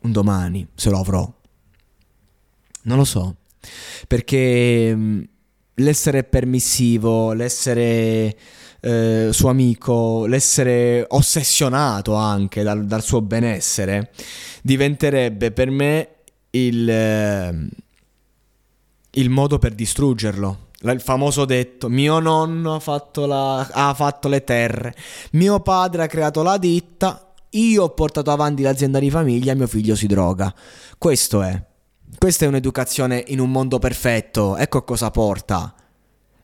Un 0.00 0.10
domani, 0.10 0.66
se 0.74 0.90
lo 0.90 0.98
avrò. 0.98 1.32
Non 2.82 2.96
lo 2.96 3.04
so. 3.04 3.36
Perché 4.06 4.94
mm, 4.94 5.20
l'essere 5.74 6.24
permissivo, 6.24 7.32
l'essere 7.32 8.36
eh, 8.80 9.28
suo 9.32 9.48
amico, 9.48 10.26
l'essere 10.26 11.04
ossessionato 11.08 12.14
anche 12.14 12.62
dal, 12.62 12.86
dal 12.86 13.02
suo 13.02 13.20
benessere, 13.20 14.12
diventerebbe 14.62 15.50
per 15.50 15.70
me 15.70 16.08
il, 16.50 16.88
eh, 16.88 17.68
il 19.12 19.30
modo 19.30 19.58
per 19.58 19.74
distruggerlo. 19.74 20.66
Il 20.80 21.00
famoso 21.00 21.44
detto, 21.44 21.88
mio 21.88 22.20
nonno 22.20 22.76
ha 22.76 22.78
fatto, 22.78 23.26
la, 23.26 23.58
ha 23.58 23.94
fatto 23.94 24.28
le 24.28 24.44
terre, 24.44 24.94
mio 25.32 25.58
padre 25.58 26.04
ha 26.04 26.06
creato 26.06 26.42
la 26.42 26.56
ditta, 26.56 27.34
io 27.50 27.82
ho 27.82 27.88
portato 27.90 28.30
avanti 28.30 28.62
l'azienda 28.62 29.00
di 29.00 29.10
famiglia, 29.10 29.54
mio 29.54 29.66
figlio 29.66 29.96
si 29.96 30.06
droga. 30.06 30.54
Questo 30.96 31.42
è. 31.42 31.67
Questa 32.18 32.44
è 32.44 32.48
un'educazione 32.48 33.22
in 33.28 33.38
un 33.38 33.48
mondo 33.48 33.78
perfetto, 33.78 34.56
ecco 34.56 34.82
cosa 34.82 35.08
porta. 35.12 35.72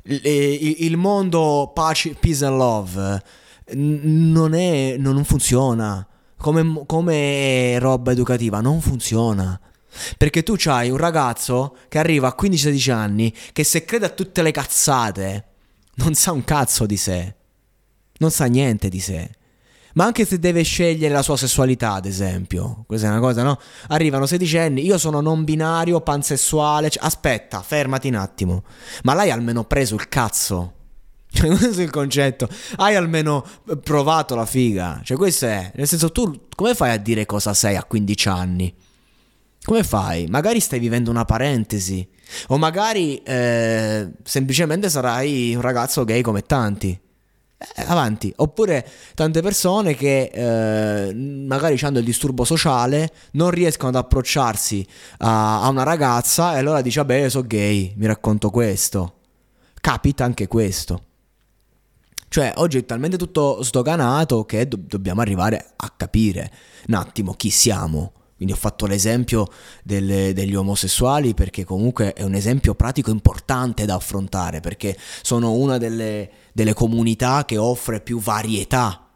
Il, 0.04 0.96
mondo 0.96 1.72
pace, 1.74 2.14
peace 2.14 2.44
and 2.44 2.56
love 2.56 3.22
non, 3.72 4.54
è, 4.54 4.94
non 4.96 5.24
funziona. 5.24 6.06
Come, 6.36 6.84
come 6.86 7.76
roba 7.80 8.12
educativa 8.12 8.60
non 8.60 8.80
funziona. 8.80 9.60
Perché 10.16 10.44
tu 10.44 10.54
hai 10.66 10.90
un 10.90 10.96
ragazzo 10.96 11.76
che 11.88 11.98
arriva 11.98 12.28
a 12.28 12.36
15-16 12.40 12.92
anni 12.92 13.34
che 13.52 13.64
se 13.64 13.84
crede 13.84 14.06
a 14.06 14.10
tutte 14.10 14.42
le 14.42 14.52
cazzate 14.52 15.44
non 15.96 16.14
sa 16.14 16.30
un 16.30 16.44
cazzo 16.44 16.86
di 16.86 16.96
sé. 16.96 17.34
Non 18.18 18.30
sa 18.30 18.44
niente 18.44 18.88
di 18.88 19.00
sé 19.00 19.28
ma 19.94 20.04
anche 20.04 20.24
se 20.24 20.38
deve 20.38 20.62
scegliere 20.62 21.12
la 21.12 21.22
sua 21.22 21.36
sessualità, 21.36 21.94
ad 21.94 22.06
esempio. 22.06 22.84
Questa 22.86 23.06
è 23.06 23.10
una 23.10 23.20
cosa, 23.20 23.42
no? 23.42 23.58
Arrivano 23.88 24.26
sedicenni, 24.26 24.84
io 24.84 24.98
sono 24.98 25.20
non 25.20 25.44
binario, 25.44 26.00
pansessuale. 26.00 26.90
Cioè, 26.90 27.04
aspetta, 27.04 27.62
fermati 27.62 28.08
un 28.08 28.16
attimo. 28.16 28.64
Ma 29.02 29.14
l'hai 29.14 29.30
almeno 29.30 29.64
preso 29.64 29.94
il 29.94 30.08
cazzo? 30.08 30.72
Cioè, 31.34 31.48
questo 31.48 31.80
è 31.80 31.82
il 31.82 31.90
concetto. 31.90 32.48
Hai 32.76 32.94
almeno 32.94 33.44
provato 33.82 34.36
la 34.36 34.46
figa. 34.46 35.00
Cioè, 35.02 35.16
questo 35.16 35.46
è. 35.46 35.72
Nel 35.74 35.88
senso, 35.88 36.12
tu 36.12 36.42
come 36.54 36.76
fai 36.76 36.92
a 36.92 36.96
dire 36.96 37.26
cosa 37.26 37.52
sei 37.54 37.74
a 37.74 37.82
15 37.82 38.28
anni? 38.28 38.74
Come 39.64 39.82
fai? 39.82 40.26
Magari 40.28 40.60
stai 40.60 40.78
vivendo 40.78 41.10
una 41.10 41.24
parentesi. 41.24 42.08
O 42.48 42.58
magari 42.58 43.20
eh, 43.22 44.10
semplicemente 44.22 44.88
sarai 44.88 45.54
un 45.56 45.60
ragazzo 45.60 46.04
gay 46.04 46.20
come 46.20 46.42
tanti. 46.42 47.00
Eh, 47.76 47.84
avanti. 47.86 48.32
Oppure 48.36 48.86
tante 49.14 49.40
persone 49.40 49.94
che 49.94 50.30
eh, 50.32 51.14
magari 51.14 51.78
hanno 51.82 51.98
il 51.98 52.04
disturbo 52.04 52.44
sociale, 52.44 53.10
non 53.32 53.50
riescono 53.50 53.88
ad 53.88 53.96
approcciarsi 53.96 54.86
a, 55.18 55.62
a 55.62 55.68
una 55.68 55.82
ragazza 55.82 56.54
e 56.54 56.58
allora 56.58 56.82
dice, 56.82 57.00
vabbè, 57.00 57.28
sono 57.28 57.46
gay, 57.46 57.94
mi 57.96 58.06
racconto 58.06 58.50
questo. 58.50 59.14
Capita 59.80 60.24
anche 60.24 60.46
questo. 60.46 61.02
Cioè, 62.28 62.52
oggi 62.56 62.78
è 62.78 62.84
talmente 62.84 63.16
tutto 63.16 63.62
sdoganato 63.62 64.44
che 64.44 64.66
do- 64.66 64.78
dobbiamo 64.80 65.20
arrivare 65.20 65.72
a 65.76 65.92
capire 65.96 66.50
un 66.88 66.94
attimo 66.94 67.34
chi 67.34 67.50
siamo 67.50 68.12
quindi 68.44 68.52
ho 68.52 68.56
fatto 68.56 68.84
l'esempio 68.84 69.48
delle, 69.82 70.34
degli 70.34 70.54
omosessuali 70.54 71.32
perché 71.32 71.64
comunque 71.64 72.12
è 72.12 72.22
un 72.22 72.34
esempio 72.34 72.74
pratico 72.74 73.10
importante 73.10 73.86
da 73.86 73.94
affrontare, 73.94 74.60
perché 74.60 74.96
sono 75.22 75.52
una 75.52 75.78
delle, 75.78 76.30
delle 76.52 76.74
comunità 76.74 77.46
che 77.46 77.56
offre 77.56 78.02
più 78.02 78.20
varietà. 78.20 79.08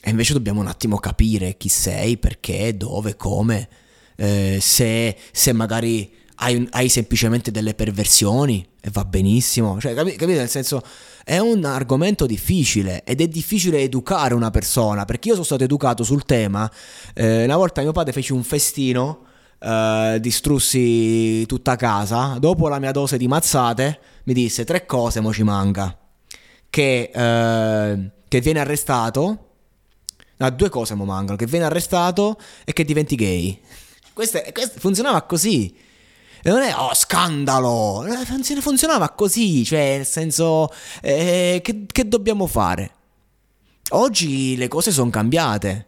E 0.00 0.10
invece 0.10 0.32
dobbiamo 0.32 0.60
un 0.60 0.66
attimo 0.66 0.96
capire 0.98 1.58
chi 1.58 1.68
sei, 1.68 2.16
perché, 2.16 2.74
dove, 2.74 3.16
come, 3.16 3.68
eh, 4.16 4.58
se, 4.60 5.16
se 5.30 5.52
magari 5.52 6.10
hai, 6.36 6.66
hai, 6.70 6.88
semplicemente 6.88 7.50
delle 7.50 7.74
perversioni 7.74 8.66
e 8.80 8.90
va 8.90 9.04
benissimo. 9.04 9.80
Cioè, 9.80 9.94
capite? 9.94 10.26
Nel 10.26 10.48
senso, 10.48 10.82
è 11.24 11.38
un 11.38 11.64
argomento 11.64 12.26
difficile 12.26 13.04
ed 13.04 13.20
è 13.20 13.28
difficile 13.28 13.80
educare 13.80 14.34
una 14.34 14.50
persona 14.50 15.04
perché 15.04 15.28
io 15.28 15.34
sono 15.34 15.46
stato 15.46 15.64
educato 15.64 16.04
sul 16.04 16.24
tema. 16.24 16.70
Eh, 17.14 17.44
una 17.44 17.56
volta 17.56 17.82
mio 17.82 17.92
padre 17.92 18.12
fece 18.12 18.32
un 18.32 18.42
festino, 18.42 19.24
eh, 19.58 20.18
distrussi 20.20 21.46
tutta 21.46 21.76
casa. 21.76 22.36
Dopo 22.38 22.68
la 22.68 22.78
mia 22.78 22.92
dose 22.92 23.16
di 23.16 23.26
mazzate, 23.26 24.00
mi 24.24 24.34
disse 24.34 24.64
tre 24.64 24.86
cose, 24.86 25.20
mo 25.20 25.32
ci 25.32 25.42
manca. 25.42 25.96
Che, 26.68 27.10
eh, 27.14 28.10
che 28.28 28.40
viene 28.40 28.60
arrestato. 28.60 29.38
No, 30.36 30.50
due 30.50 30.68
cose 30.68 30.94
mo 30.94 31.04
mancano: 31.04 31.36
che 31.36 31.46
viene 31.46 31.64
arrestato 31.64 32.38
e 32.64 32.72
che 32.72 32.84
diventi 32.84 33.14
gay. 33.14 33.58
Questo, 34.12 34.42
questo 34.52 34.78
funzionava 34.80 35.22
così. 35.22 35.74
E 36.46 36.50
non 36.50 36.60
è, 36.60 36.74
oh, 36.76 36.94
scandalo! 36.94 38.04
Eh, 38.04 38.60
funzionava 38.60 39.08
così, 39.08 39.64
cioè, 39.64 39.96
nel 39.96 40.06
senso, 40.06 40.68
eh, 41.00 41.60
che, 41.64 41.86
che 41.90 42.06
dobbiamo 42.06 42.46
fare? 42.46 42.90
Oggi 43.92 44.54
le 44.56 44.68
cose 44.68 44.90
sono 44.90 45.08
cambiate 45.08 45.86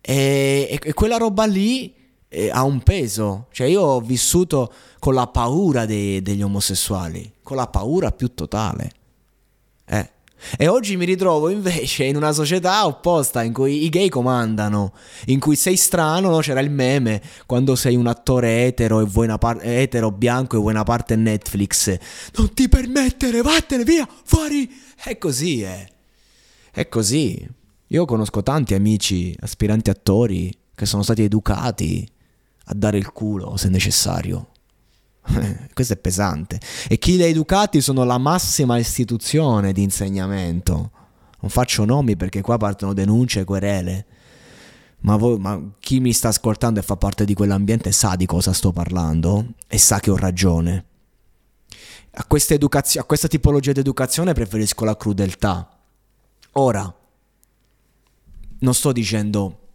e, 0.00 0.78
e, 0.80 0.92
quella 0.94 1.16
roba 1.16 1.44
lì 1.44 1.92
eh, 2.28 2.50
ha 2.50 2.62
un 2.62 2.84
peso. 2.84 3.48
Cioè, 3.50 3.66
io 3.66 3.82
ho 3.82 4.00
vissuto 4.00 4.72
con 5.00 5.12
la 5.12 5.26
paura 5.26 5.86
dei, 5.86 6.22
degli 6.22 6.42
omosessuali, 6.42 7.38
con 7.42 7.56
la 7.56 7.66
paura 7.66 8.12
più 8.12 8.32
totale. 8.32 8.92
Eh. 9.86 10.10
E 10.58 10.68
oggi 10.68 10.96
mi 10.96 11.04
ritrovo 11.04 11.48
invece 11.48 12.04
in 12.04 12.16
una 12.16 12.32
società 12.32 12.86
opposta 12.86 13.42
in 13.42 13.52
cui 13.52 13.84
i 13.84 13.88
gay 13.88 14.08
comandano, 14.08 14.92
in 15.26 15.40
cui 15.40 15.56
sei 15.56 15.76
strano, 15.76 16.30
no? 16.30 16.38
c'era 16.38 16.60
il 16.60 16.70
meme 16.70 17.20
quando 17.46 17.74
sei 17.74 17.96
un 17.96 18.06
attore 18.06 18.66
etero 18.66 19.00
e 19.00 19.04
vuoi 19.04 19.26
una 19.26 19.38
parte 19.38 19.80
etero 19.80 20.10
bianco 20.10 20.56
e 20.56 20.60
vuoi 20.60 20.72
una 20.72 20.84
parte 20.84 21.16
Netflix. 21.16 21.98
Non 22.36 22.52
ti 22.54 22.68
permettere, 22.68 23.42
vattene 23.42 23.84
via, 23.84 24.08
fuori. 24.24 24.70
È 24.94 25.18
così, 25.18 25.62
eh. 25.62 25.88
È 26.70 26.88
così. 26.88 27.46
Io 27.88 28.04
conosco 28.04 28.42
tanti 28.42 28.74
amici, 28.74 29.34
aspiranti 29.40 29.90
attori, 29.90 30.52
che 30.74 30.86
sono 30.86 31.02
stati 31.02 31.22
educati 31.22 32.06
a 32.64 32.74
dare 32.74 32.98
il 32.98 33.12
culo 33.12 33.56
se 33.56 33.68
necessario. 33.68 34.48
Questo 35.72 35.94
è 35.94 35.96
pesante. 35.96 36.60
E 36.88 36.98
chi 36.98 37.16
li 37.16 37.22
ha 37.22 37.26
educati 37.26 37.80
sono 37.80 38.04
la 38.04 38.18
massima 38.18 38.78
istituzione 38.78 39.72
di 39.72 39.82
insegnamento. 39.82 40.90
Non 41.40 41.50
faccio 41.50 41.84
nomi 41.84 42.16
perché 42.16 42.40
qua 42.40 42.56
partono 42.56 42.92
denunce 42.92 43.40
e 43.40 43.44
querele. 43.44 44.06
Ma, 45.00 45.16
voi, 45.16 45.38
ma, 45.38 45.60
chi 45.78 46.00
mi 46.00 46.12
sta 46.12 46.28
ascoltando 46.28 46.80
e 46.80 46.82
fa 46.82 46.96
parte 46.96 47.24
di 47.24 47.34
quell'ambiente 47.34 47.92
sa 47.92 48.16
di 48.16 48.26
cosa 48.26 48.52
sto 48.52 48.72
parlando 48.72 49.54
e 49.66 49.78
sa 49.78 50.00
che 50.00 50.10
ho 50.10 50.16
ragione. 50.16 50.84
A 52.18 52.24
questa, 52.24 52.54
educazio- 52.54 53.00
a 53.00 53.04
questa 53.04 53.28
tipologia 53.28 53.72
di 53.72 53.80
educazione 53.80 54.32
preferisco 54.32 54.84
la 54.84 54.96
crudeltà. 54.96 55.68
Ora, 56.52 56.94
non 58.58 58.74
sto 58.74 58.92
dicendo 58.92 59.65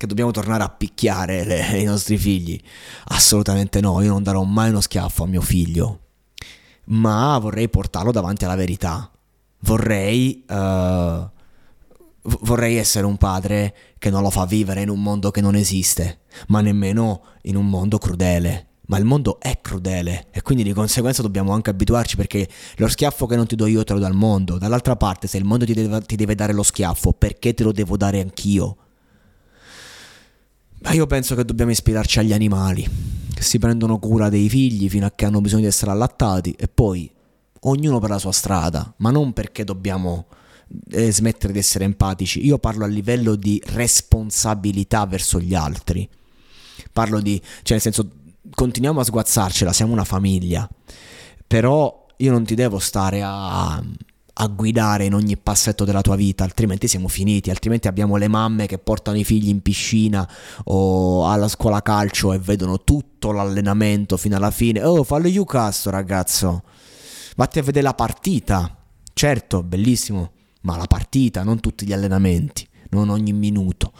che 0.00 0.06
dobbiamo 0.06 0.30
tornare 0.30 0.62
a 0.62 0.70
picchiare 0.70 1.44
le, 1.44 1.78
i 1.78 1.84
nostri 1.84 2.16
figli. 2.16 2.58
Assolutamente 3.08 3.82
no, 3.82 4.00
io 4.00 4.08
non 4.08 4.22
darò 4.22 4.42
mai 4.44 4.70
uno 4.70 4.80
schiaffo 4.80 5.24
a 5.24 5.26
mio 5.26 5.42
figlio, 5.42 6.00
ma 6.86 7.36
vorrei 7.36 7.68
portarlo 7.68 8.10
davanti 8.10 8.46
alla 8.46 8.54
verità. 8.54 9.10
Vorrei 9.58 10.42
uh, 10.48 11.28
vorrei 12.40 12.76
essere 12.76 13.04
un 13.04 13.18
padre 13.18 13.74
che 13.98 14.08
non 14.08 14.22
lo 14.22 14.30
fa 14.30 14.46
vivere 14.46 14.80
in 14.80 14.88
un 14.88 15.02
mondo 15.02 15.30
che 15.30 15.42
non 15.42 15.54
esiste, 15.54 16.20
ma 16.46 16.62
nemmeno 16.62 17.20
in 17.42 17.56
un 17.56 17.68
mondo 17.68 17.98
crudele. 17.98 18.68
Ma 18.86 18.96
il 18.96 19.04
mondo 19.04 19.38
è 19.38 19.60
crudele 19.60 20.28
e 20.30 20.40
quindi 20.40 20.64
di 20.64 20.72
conseguenza 20.72 21.20
dobbiamo 21.20 21.52
anche 21.52 21.68
abituarci 21.68 22.16
perché 22.16 22.48
lo 22.76 22.88
schiaffo 22.88 23.26
che 23.26 23.36
non 23.36 23.46
ti 23.46 23.54
do 23.54 23.66
io 23.66 23.84
te 23.84 23.92
lo 23.92 23.98
dà 23.98 24.08
il 24.08 24.14
mondo. 24.14 24.56
Dall'altra 24.56 24.96
parte, 24.96 25.28
se 25.28 25.36
il 25.36 25.44
mondo 25.44 25.66
ti 25.66 25.74
deve, 25.74 26.00
ti 26.00 26.16
deve 26.16 26.34
dare 26.34 26.54
lo 26.54 26.62
schiaffo, 26.62 27.12
perché 27.12 27.52
te 27.52 27.64
lo 27.64 27.72
devo 27.72 27.98
dare 27.98 28.20
anch'io? 28.20 28.76
Ma 30.82 30.92
io 30.92 31.06
penso 31.06 31.34
che 31.34 31.44
dobbiamo 31.44 31.70
ispirarci 31.70 32.18
agli 32.18 32.32
animali, 32.32 32.88
che 33.34 33.42
si 33.42 33.58
prendono 33.58 33.98
cura 33.98 34.28
dei 34.28 34.48
figli 34.48 34.88
fino 34.88 35.06
a 35.06 35.12
che 35.14 35.26
hanno 35.26 35.40
bisogno 35.40 35.62
di 35.62 35.68
essere 35.68 35.90
allattati 35.90 36.52
e 36.58 36.68
poi 36.68 37.10
ognuno 37.60 37.98
per 37.98 38.10
la 38.10 38.18
sua 38.18 38.32
strada, 38.32 38.92
ma 38.98 39.10
non 39.10 39.32
perché 39.32 39.64
dobbiamo 39.64 40.26
eh, 40.90 41.12
smettere 41.12 41.52
di 41.52 41.58
essere 41.58 41.84
empatici. 41.84 42.44
Io 42.44 42.58
parlo 42.58 42.84
a 42.84 42.88
livello 42.88 43.34
di 43.34 43.60
responsabilità 43.66 45.04
verso 45.06 45.40
gli 45.40 45.54
altri. 45.54 46.08
Parlo 46.92 47.20
di, 47.20 47.38
cioè 47.40 47.72
nel 47.72 47.80
senso, 47.80 48.08
continuiamo 48.54 49.00
a 49.00 49.04
sguazzarcela, 49.04 49.72
siamo 49.72 49.92
una 49.92 50.04
famiglia. 50.04 50.68
Però 51.46 52.06
io 52.16 52.30
non 52.30 52.44
ti 52.44 52.54
devo 52.54 52.78
stare 52.78 53.22
a, 53.22 53.82
a 54.42 54.46
guidare 54.46 55.04
in 55.04 55.14
ogni 55.14 55.36
passetto 55.36 55.84
della 55.84 56.00
tua 56.00 56.16
vita, 56.16 56.44
altrimenti 56.44 56.88
siamo 56.88 57.08
finiti, 57.08 57.50
altrimenti 57.50 57.88
abbiamo 57.88 58.16
le 58.16 58.28
mamme 58.28 58.66
che 58.66 58.78
portano 58.78 59.18
i 59.18 59.24
figli 59.24 59.48
in 59.48 59.60
piscina 59.60 60.28
o 60.64 61.30
alla 61.30 61.48
scuola 61.48 61.82
calcio 61.82 62.32
e 62.32 62.38
vedono 62.38 62.82
tutto 62.82 63.32
l'allenamento 63.32 64.16
fino 64.16 64.36
alla 64.36 64.50
fine. 64.50 64.82
Oh, 64.82 65.04
fallo 65.04 65.28
you 65.28 65.44
cast, 65.44 65.86
ragazzo. 65.86 66.62
Vatti 67.36 67.58
a 67.58 67.62
vedere 67.62 67.84
la 67.84 67.94
partita. 67.94 68.76
Certo, 69.12 69.62
bellissimo 69.62 70.32
ma 70.62 70.76
la 70.76 70.86
partita, 70.86 71.42
non 71.42 71.60
tutti 71.60 71.86
gli 71.86 71.92
allenamenti, 71.92 72.66
non 72.90 73.08
ogni 73.08 73.32
minuto. 73.32 73.92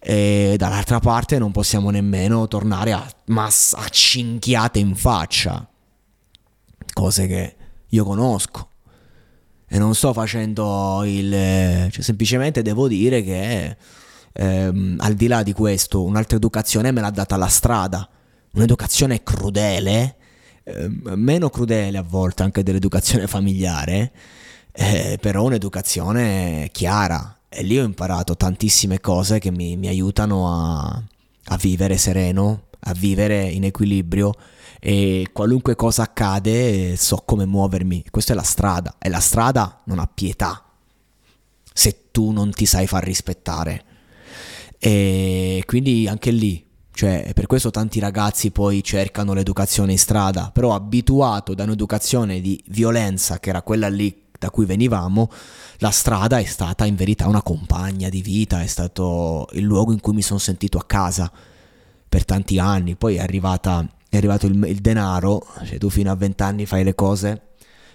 E 0.00 0.54
dall'altra 0.56 1.00
parte 1.00 1.38
non 1.38 1.52
possiamo 1.52 1.90
nemmeno 1.90 2.46
tornare 2.48 2.92
a, 2.92 3.06
mass- 3.26 3.74
a 3.74 3.88
cinchiate 3.88 4.78
in 4.78 4.94
faccia, 4.94 5.68
cose 6.92 7.26
che 7.26 7.56
io 7.88 8.04
conosco. 8.04 8.70
E 9.68 9.78
non 9.78 9.94
sto 9.94 10.12
facendo 10.12 11.02
il... 11.04 11.30
cioè 11.90 12.02
semplicemente 12.02 12.62
devo 12.62 12.86
dire 12.88 13.22
che 13.22 13.76
ehm, 14.32 14.96
al 15.00 15.14
di 15.14 15.26
là 15.26 15.42
di 15.42 15.52
questo 15.52 16.04
un'altra 16.04 16.36
educazione 16.36 16.92
me 16.92 17.00
l'ha 17.00 17.10
data 17.10 17.36
la 17.36 17.48
strada. 17.48 18.08
Un'educazione 18.52 19.22
crudele, 19.22 20.16
ehm, 20.64 21.12
meno 21.16 21.50
crudele 21.50 21.98
a 21.98 22.02
volte 22.02 22.42
anche 22.42 22.62
dell'educazione 22.62 23.26
familiare, 23.28 24.12
eh, 24.72 25.18
però 25.20 25.44
un'educazione 25.44 26.68
chiara 26.72 27.36
e 27.48 27.62
lì 27.62 27.78
ho 27.78 27.84
imparato 27.84 28.36
tantissime 28.36 29.00
cose 29.00 29.38
che 29.38 29.50
mi, 29.50 29.76
mi 29.76 29.88
aiutano 29.88 30.48
a, 30.48 31.02
a 31.44 31.56
vivere 31.56 31.96
sereno, 31.96 32.64
a 32.80 32.92
vivere 32.92 33.44
in 33.44 33.64
equilibrio 33.64 34.34
e 34.80 35.28
qualunque 35.32 35.74
cosa 35.74 36.02
accade 36.02 36.96
so 36.96 37.22
come 37.24 37.46
muovermi. 37.46 38.04
Questa 38.10 38.32
è 38.32 38.36
la 38.36 38.42
strada 38.42 38.96
e 38.98 39.08
la 39.08 39.20
strada 39.20 39.82
non 39.84 39.98
ha 39.98 40.06
pietà 40.06 40.62
se 41.72 42.08
tu 42.10 42.30
non 42.30 42.50
ti 42.52 42.64
sai 42.64 42.86
far 42.86 43.04
rispettare. 43.04 43.84
E 44.78 45.62
quindi 45.66 46.08
anche 46.08 46.30
lì, 46.30 46.64
cioè 46.92 47.32
per 47.34 47.46
questo 47.46 47.70
tanti 47.70 47.98
ragazzi 48.00 48.50
poi 48.50 48.82
cercano 48.82 49.34
l'educazione 49.34 49.92
in 49.92 49.98
strada, 49.98 50.50
però 50.50 50.74
abituato 50.74 51.54
da 51.54 51.64
un'educazione 51.64 52.40
di 52.40 52.62
violenza 52.68 53.38
che 53.38 53.50
era 53.50 53.62
quella 53.62 53.88
lì 53.88 54.24
da 54.38 54.50
cui 54.50 54.64
venivamo, 54.66 55.30
la 55.78 55.90
strada 55.90 56.38
è 56.38 56.44
stata 56.44 56.84
in 56.84 56.94
verità 56.94 57.26
una 57.26 57.42
compagna 57.42 58.08
di 58.08 58.22
vita, 58.22 58.62
è 58.62 58.66
stato 58.66 59.48
il 59.52 59.62
luogo 59.62 59.92
in 59.92 60.00
cui 60.00 60.14
mi 60.14 60.22
sono 60.22 60.38
sentito 60.38 60.78
a 60.78 60.84
casa 60.84 61.30
per 62.08 62.24
tanti 62.24 62.58
anni, 62.58 62.96
poi 62.96 63.16
è, 63.16 63.20
arrivata, 63.20 63.86
è 64.16 64.18
arrivato 64.18 64.46
il, 64.46 64.62
il 64.66 64.80
denaro, 64.80 65.46
cioè 65.64 65.78
tu 65.78 65.90
fino 65.90 66.10
a 66.10 66.16
vent'anni 66.16 66.66
fai 66.66 66.84
le 66.84 66.94
cose 66.94 67.40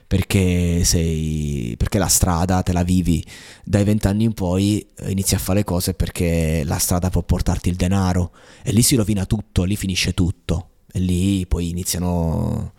perché, 0.07 0.83
sei, 0.83 1.75
perché 1.77 1.97
la 1.97 2.07
strada 2.07 2.61
te 2.63 2.73
la 2.73 2.83
vivi, 2.83 3.23
dai 3.63 3.83
vent'anni 3.83 4.25
in 4.25 4.33
poi 4.33 4.85
inizi 5.07 5.35
a 5.35 5.39
fare 5.39 5.59
le 5.59 5.63
cose 5.63 5.93
perché 5.93 6.63
la 6.65 6.77
strada 6.79 7.09
può 7.09 7.23
portarti 7.23 7.69
il 7.69 7.75
denaro. 7.75 8.31
E 8.61 8.71
lì 8.71 8.81
si 8.81 8.95
rovina 8.95 9.25
tutto, 9.25 9.63
lì 9.63 9.75
finisce 9.77 10.13
tutto. 10.13 10.67
E 10.91 10.99
lì 10.99 11.45
poi 11.47 11.69
iniziano 11.69 12.73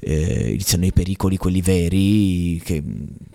eh, 0.00 0.50
iniziano 0.50 0.86
i 0.86 0.92
pericoli, 0.92 1.36
quelli 1.36 1.60
veri, 1.60 2.60
che, 2.64 2.82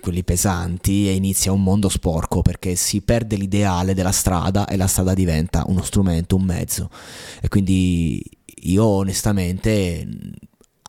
quelli 0.02 0.24
pesanti, 0.24 1.08
e 1.08 1.14
inizia 1.14 1.52
un 1.52 1.64
mondo 1.64 1.90
sporco 1.90 2.42
perché 2.42 2.76
si 2.76 3.02
perde 3.02 3.36
l'ideale 3.36 3.94
della 3.94 4.12
strada 4.12 4.66
e 4.68 4.76
la 4.76 4.88
strada 4.88 5.14
diventa 5.14 5.64
uno 5.68 5.84
strumento, 5.84 6.36
un 6.36 6.44
mezzo. 6.44 6.90
E 7.42 7.48
quindi 7.48 8.24
io 8.66 8.86
onestamente 8.86 10.08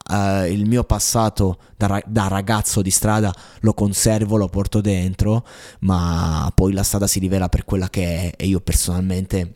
Uh, 0.08 0.46
il 0.46 0.68
mio 0.68 0.84
passato 0.84 1.58
da, 1.76 2.00
da, 2.06 2.28
ragazzo 2.28 2.80
di 2.80 2.92
strada 2.92 3.34
lo 3.62 3.74
conservo, 3.74 4.36
lo 4.36 4.46
porto 4.46 4.80
dentro, 4.80 5.44
ma 5.80 6.48
poi 6.54 6.72
la 6.72 6.84
strada 6.84 7.08
si 7.08 7.18
rivela 7.18 7.48
per 7.48 7.64
quella 7.64 7.90
che 7.90 8.30
è 8.30 8.32
e 8.36 8.46
io 8.46 8.60
personalmente 8.60 9.54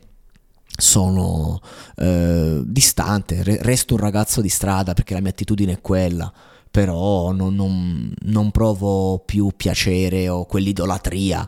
sono 0.75 1.61
eh, 1.95 2.63
distante, 2.65 3.43
resto 3.61 3.93
un 3.93 4.01
ragazzo 4.01 4.41
di 4.41 4.49
strada 4.49 4.93
perché 4.93 5.13
la 5.13 5.21
mia 5.21 5.29
attitudine 5.29 5.71
è 5.71 5.81
quella, 5.81 6.29
però 6.69 7.31
non, 7.31 7.55
non, 7.55 8.13
non 8.23 8.51
provo 8.51 9.19
più 9.19 9.51
piacere 9.55 10.27
o 10.27 10.45
quell'idolatria 10.45 11.47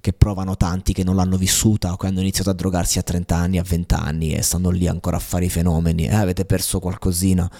che 0.00 0.12
provano 0.12 0.56
tanti 0.56 0.92
che 0.92 1.04
non 1.04 1.16
l'hanno 1.16 1.36
vissuta 1.36 1.92
o 1.92 1.96
che 1.96 2.06
hanno 2.06 2.20
iniziato 2.20 2.50
a 2.50 2.54
drogarsi 2.54 2.98
a 2.98 3.02
30 3.02 3.36
anni, 3.36 3.58
a 3.58 3.62
20 3.62 3.94
anni 3.94 4.32
e 4.32 4.42
stanno 4.42 4.70
lì 4.70 4.86
ancora 4.86 5.16
a 5.16 5.20
fare 5.20 5.44
i 5.44 5.50
fenomeni. 5.50 6.06
Eh, 6.06 6.14
avete 6.14 6.44
perso 6.44 6.80
qualcosina. 6.80 7.50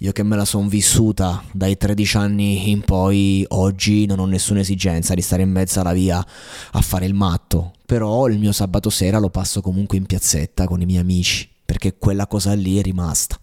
Io 0.00 0.12
che 0.12 0.22
me 0.22 0.36
la 0.36 0.44
sono 0.44 0.68
vissuta 0.68 1.42
dai 1.52 1.76
13 1.76 2.16
anni 2.16 2.70
in 2.70 2.82
poi, 2.82 3.44
oggi 3.48 4.06
non 4.06 4.18
ho 4.18 4.26
nessuna 4.26 4.60
esigenza 4.60 5.14
di 5.14 5.22
stare 5.22 5.42
in 5.42 5.50
mezzo 5.50 5.80
alla 5.80 5.92
via 5.92 6.24
a 6.72 6.80
fare 6.80 7.06
il 7.06 7.14
matto. 7.14 7.72
Però 7.86 8.26
il 8.28 8.38
mio 8.38 8.52
sabato 8.52 8.90
sera 8.90 9.18
lo 9.18 9.30
passo 9.30 9.60
comunque 9.60 9.96
in 9.96 10.06
piazzetta 10.06 10.66
con 10.66 10.80
i 10.80 10.86
miei 10.86 11.00
amici, 11.00 11.48
perché 11.64 11.96
quella 11.96 12.26
cosa 12.26 12.52
lì 12.54 12.78
è 12.78 12.82
rimasta. 12.82 13.38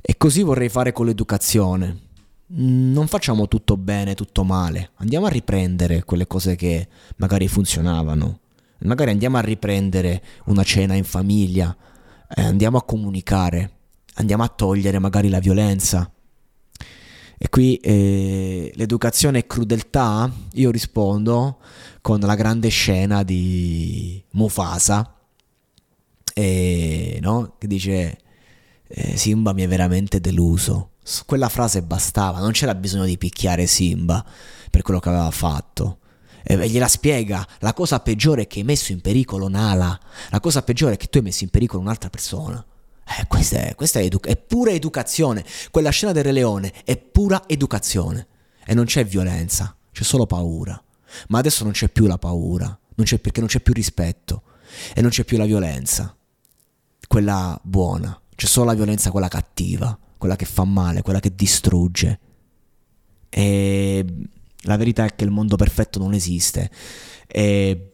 E 0.00 0.16
così 0.16 0.42
vorrei 0.42 0.68
fare 0.68 0.92
con 0.92 1.06
l'educazione 1.06 2.03
non 2.46 3.06
facciamo 3.06 3.48
tutto 3.48 3.76
bene, 3.76 4.14
tutto 4.14 4.44
male, 4.44 4.90
andiamo 4.96 5.26
a 5.26 5.30
riprendere 5.30 6.04
quelle 6.04 6.26
cose 6.26 6.56
che 6.56 6.88
magari 7.16 7.48
funzionavano, 7.48 8.40
magari 8.80 9.10
andiamo 9.10 9.38
a 9.38 9.40
riprendere 9.40 10.22
una 10.46 10.62
cena 10.62 10.94
in 10.94 11.04
famiglia, 11.04 11.74
eh, 12.36 12.42
andiamo 12.42 12.76
a 12.76 12.84
comunicare, 12.84 13.70
andiamo 14.14 14.42
a 14.42 14.48
togliere 14.48 14.98
magari 14.98 15.28
la 15.28 15.40
violenza. 15.40 16.08
E 17.36 17.48
qui 17.48 17.76
eh, 17.76 18.72
l'educazione 18.74 19.40
è 19.40 19.46
crudeltà? 19.46 20.30
Io 20.52 20.70
rispondo 20.70 21.58
con 22.00 22.20
la 22.20 22.36
grande 22.36 22.68
scena 22.68 23.22
di 23.22 24.22
Mufasa, 24.32 25.18
eh, 26.32 27.18
no? 27.20 27.54
che 27.58 27.66
dice 27.66 28.18
eh, 28.86 29.16
Simba 29.16 29.52
mi 29.52 29.62
è 29.62 29.68
veramente 29.68 30.20
deluso 30.20 30.90
quella 31.26 31.48
frase 31.48 31.82
bastava, 31.82 32.38
non 32.38 32.52
c'era 32.52 32.74
bisogno 32.74 33.04
di 33.04 33.18
picchiare 33.18 33.66
Simba 33.66 34.24
per 34.70 34.82
quello 34.82 35.00
che 35.00 35.08
aveva 35.10 35.30
fatto. 35.30 35.98
E 36.42 36.68
gliela 36.68 36.88
spiega, 36.88 37.46
la 37.60 37.72
cosa 37.72 38.00
peggiore 38.00 38.42
è 38.42 38.46
che 38.46 38.60
hai 38.60 38.64
messo 38.64 38.92
in 38.92 39.00
pericolo 39.00 39.48
Nala, 39.48 39.98
la 40.30 40.40
cosa 40.40 40.62
peggiore 40.62 40.94
è 40.94 40.96
che 40.96 41.08
tu 41.08 41.18
hai 41.18 41.24
messo 41.24 41.44
in 41.44 41.50
pericolo 41.50 41.82
un'altra 41.82 42.10
persona. 42.10 42.64
Eh, 43.18 43.26
questa 43.26 43.58
è, 43.58 43.74
questa 43.74 44.00
è, 44.00 44.04
edu- 44.04 44.26
è 44.26 44.36
pura 44.36 44.70
educazione, 44.70 45.44
quella 45.70 45.90
scena 45.90 46.12
del 46.12 46.24
Re 46.24 46.32
Leone 46.32 46.72
è 46.84 46.96
pura 46.96 47.44
educazione 47.46 48.26
e 48.64 48.74
non 48.74 48.86
c'è 48.86 49.04
violenza, 49.04 49.76
c'è 49.92 50.02
solo 50.02 50.26
paura. 50.26 50.82
Ma 51.28 51.38
adesso 51.38 51.64
non 51.64 51.72
c'è 51.72 51.88
più 51.88 52.06
la 52.06 52.18
paura, 52.18 52.66
non 52.66 53.06
perché 53.20 53.40
non 53.40 53.48
c'è 53.48 53.60
più 53.60 53.72
rispetto 53.72 54.42
e 54.94 55.00
non 55.00 55.10
c'è 55.10 55.24
più 55.24 55.36
la 55.36 55.44
violenza, 55.44 56.14
quella 57.06 57.58
buona, 57.62 58.18
c'è 58.34 58.46
solo 58.46 58.66
la 58.66 58.74
violenza, 58.74 59.10
quella 59.10 59.28
cattiva 59.28 59.98
quella 60.24 60.36
che 60.36 60.46
fa 60.46 60.64
male, 60.64 61.02
quella 61.02 61.20
che 61.20 61.34
distrugge. 61.34 62.18
E 63.28 64.06
la 64.62 64.76
verità 64.78 65.04
è 65.04 65.14
che 65.14 65.24
il 65.24 65.30
mondo 65.30 65.54
perfetto 65.56 65.98
non 65.98 66.14
esiste. 66.14 66.70
E, 67.26 67.92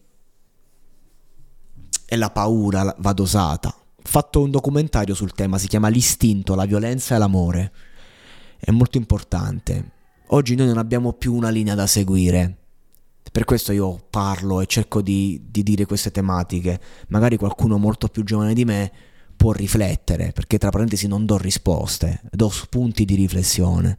e 2.06 2.16
la 2.16 2.30
paura 2.30 2.94
va 2.98 3.12
dosata. 3.12 3.68
Ho 3.70 4.02
fatto 4.04 4.42
un 4.42 4.52
documentario 4.52 5.12
sul 5.12 5.32
tema, 5.32 5.58
si 5.58 5.66
chiama 5.66 5.88
L'istinto, 5.88 6.54
la 6.54 6.66
violenza 6.66 7.16
e 7.16 7.18
l'amore. 7.18 7.72
È 8.60 8.70
molto 8.70 8.96
importante. 8.96 9.90
Oggi 10.28 10.54
noi 10.54 10.68
non 10.68 10.78
abbiamo 10.78 11.12
più 11.14 11.34
una 11.34 11.50
linea 11.50 11.74
da 11.74 11.88
seguire. 11.88 12.58
Per 13.32 13.42
questo 13.42 13.72
io 13.72 14.06
parlo 14.08 14.60
e 14.60 14.66
cerco 14.66 15.02
di, 15.02 15.48
di 15.50 15.64
dire 15.64 15.84
queste 15.84 16.12
tematiche. 16.12 16.80
Magari 17.08 17.36
qualcuno 17.36 17.76
molto 17.76 18.06
più 18.06 18.22
giovane 18.22 18.54
di 18.54 18.64
me 18.64 18.92
può 19.40 19.52
riflettere, 19.52 20.32
perché 20.32 20.58
tra 20.58 20.68
parentesi 20.68 21.06
non 21.06 21.24
do 21.24 21.38
risposte, 21.38 22.20
do 22.30 22.50
spunti 22.50 23.06
di 23.06 23.14
riflessione. 23.14 23.96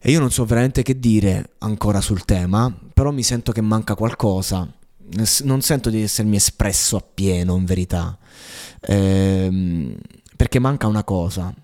E 0.00 0.10
io 0.10 0.18
non 0.18 0.32
so 0.32 0.44
veramente 0.44 0.82
che 0.82 0.98
dire 0.98 1.50
ancora 1.58 2.00
sul 2.00 2.24
tema, 2.24 2.76
però 2.92 3.12
mi 3.12 3.22
sento 3.22 3.52
che 3.52 3.60
manca 3.60 3.94
qualcosa. 3.94 4.68
Non 5.44 5.62
sento 5.62 5.90
di 5.90 6.02
essermi 6.02 6.34
espresso 6.34 6.96
appieno, 6.96 7.54
in 7.54 7.66
verità. 7.66 8.18
Ehm, 8.80 9.96
perché 10.36 10.58
manca 10.58 10.88
una 10.88 11.04
cosa. 11.04 11.54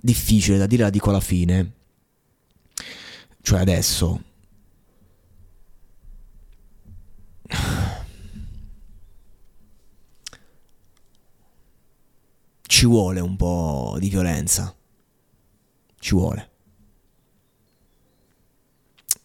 Difficile 0.00 0.58
da 0.58 0.66
dire, 0.66 0.84
la 0.84 0.90
dico 0.90 1.10
alla 1.10 1.18
fine. 1.18 1.72
Cioè 3.42 3.58
adesso. 3.58 4.22
Ci 12.76 12.84
vuole 12.84 13.20
un 13.20 13.36
po' 13.36 13.96
di 13.98 14.10
violenza. 14.10 14.76
Ci 15.98 16.14
vuole. 16.14 16.50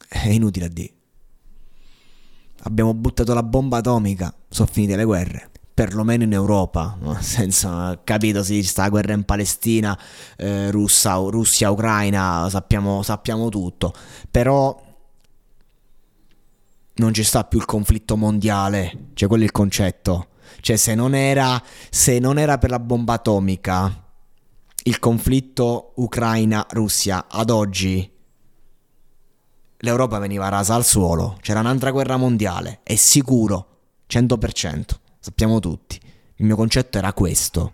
È 0.07 0.29
inutile 0.29 0.67
a 0.67 0.69
dire. 0.69 0.93
Abbiamo 2.59 2.93
buttato 2.93 3.33
la 3.33 3.43
bomba 3.43 3.79
atomica, 3.79 4.33
sono 4.47 4.69
finite 4.71 4.95
le 4.95 5.03
guerre 5.03 5.49
perlomeno 5.73 6.23
in 6.23 6.31
Europa, 6.31 6.97
senza 7.19 7.99
capito 8.05 8.41
se 8.41 8.63
sta 8.63 8.83
la 8.83 8.89
guerra 8.89 9.11
in 9.11 9.25
Palestina, 9.25 9.99
eh, 10.37 10.71
Russa, 10.71 11.15
Russia, 11.15 11.71
Ucraina, 11.71 12.47
sappiamo, 12.49 13.03
sappiamo 13.03 13.49
tutto, 13.49 13.93
però 14.31 14.81
non 16.93 17.13
ci 17.13 17.23
sta 17.23 17.43
più 17.43 17.59
il 17.59 17.65
conflitto 17.65 18.15
mondiale, 18.15 19.09
cioè 19.13 19.27
quello 19.27 19.43
è 19.43 19.47
il 19.47 19.51
concetto, 19.51 20.27
cioè 20.59 20.75
se 20.75 20.95
non 20.95 21.15
era, 21.15 21.61
se 21.89 22.19
non 22.19 22.37
era 22.37 22.57
per 22.57 22.69
la 22.69 22.79
bomba 22.79 23.13
atomica, 23.13 24.03
il 24.83 24.99
conflitto 24.99 25.93
Ucraina-Russia 25.95 27.27
ad 27.29 27.49
oggi 27.49 28.09
l'Europa 29.83 30.19
veniva 30.19 30.49
rasa 30.49 30.75
al 30.75 30.85
suolo, 30.85 31.37
c'era 31.41 31.59
un'altra 31.59 31.91
guerra 31.91 32.17
mondiale, 32.17 32.81
è 32.83 32.95
sicuro, 32.95 33.67
100% 34.09 34.99
sappiamo 35.21 35.59
tutti. 35.59 35.99
Il 36.37 36.45
mio 36.45 36.55
concetto 36.57 36.97
era 36.97 37.13
questo. 37.13 37.73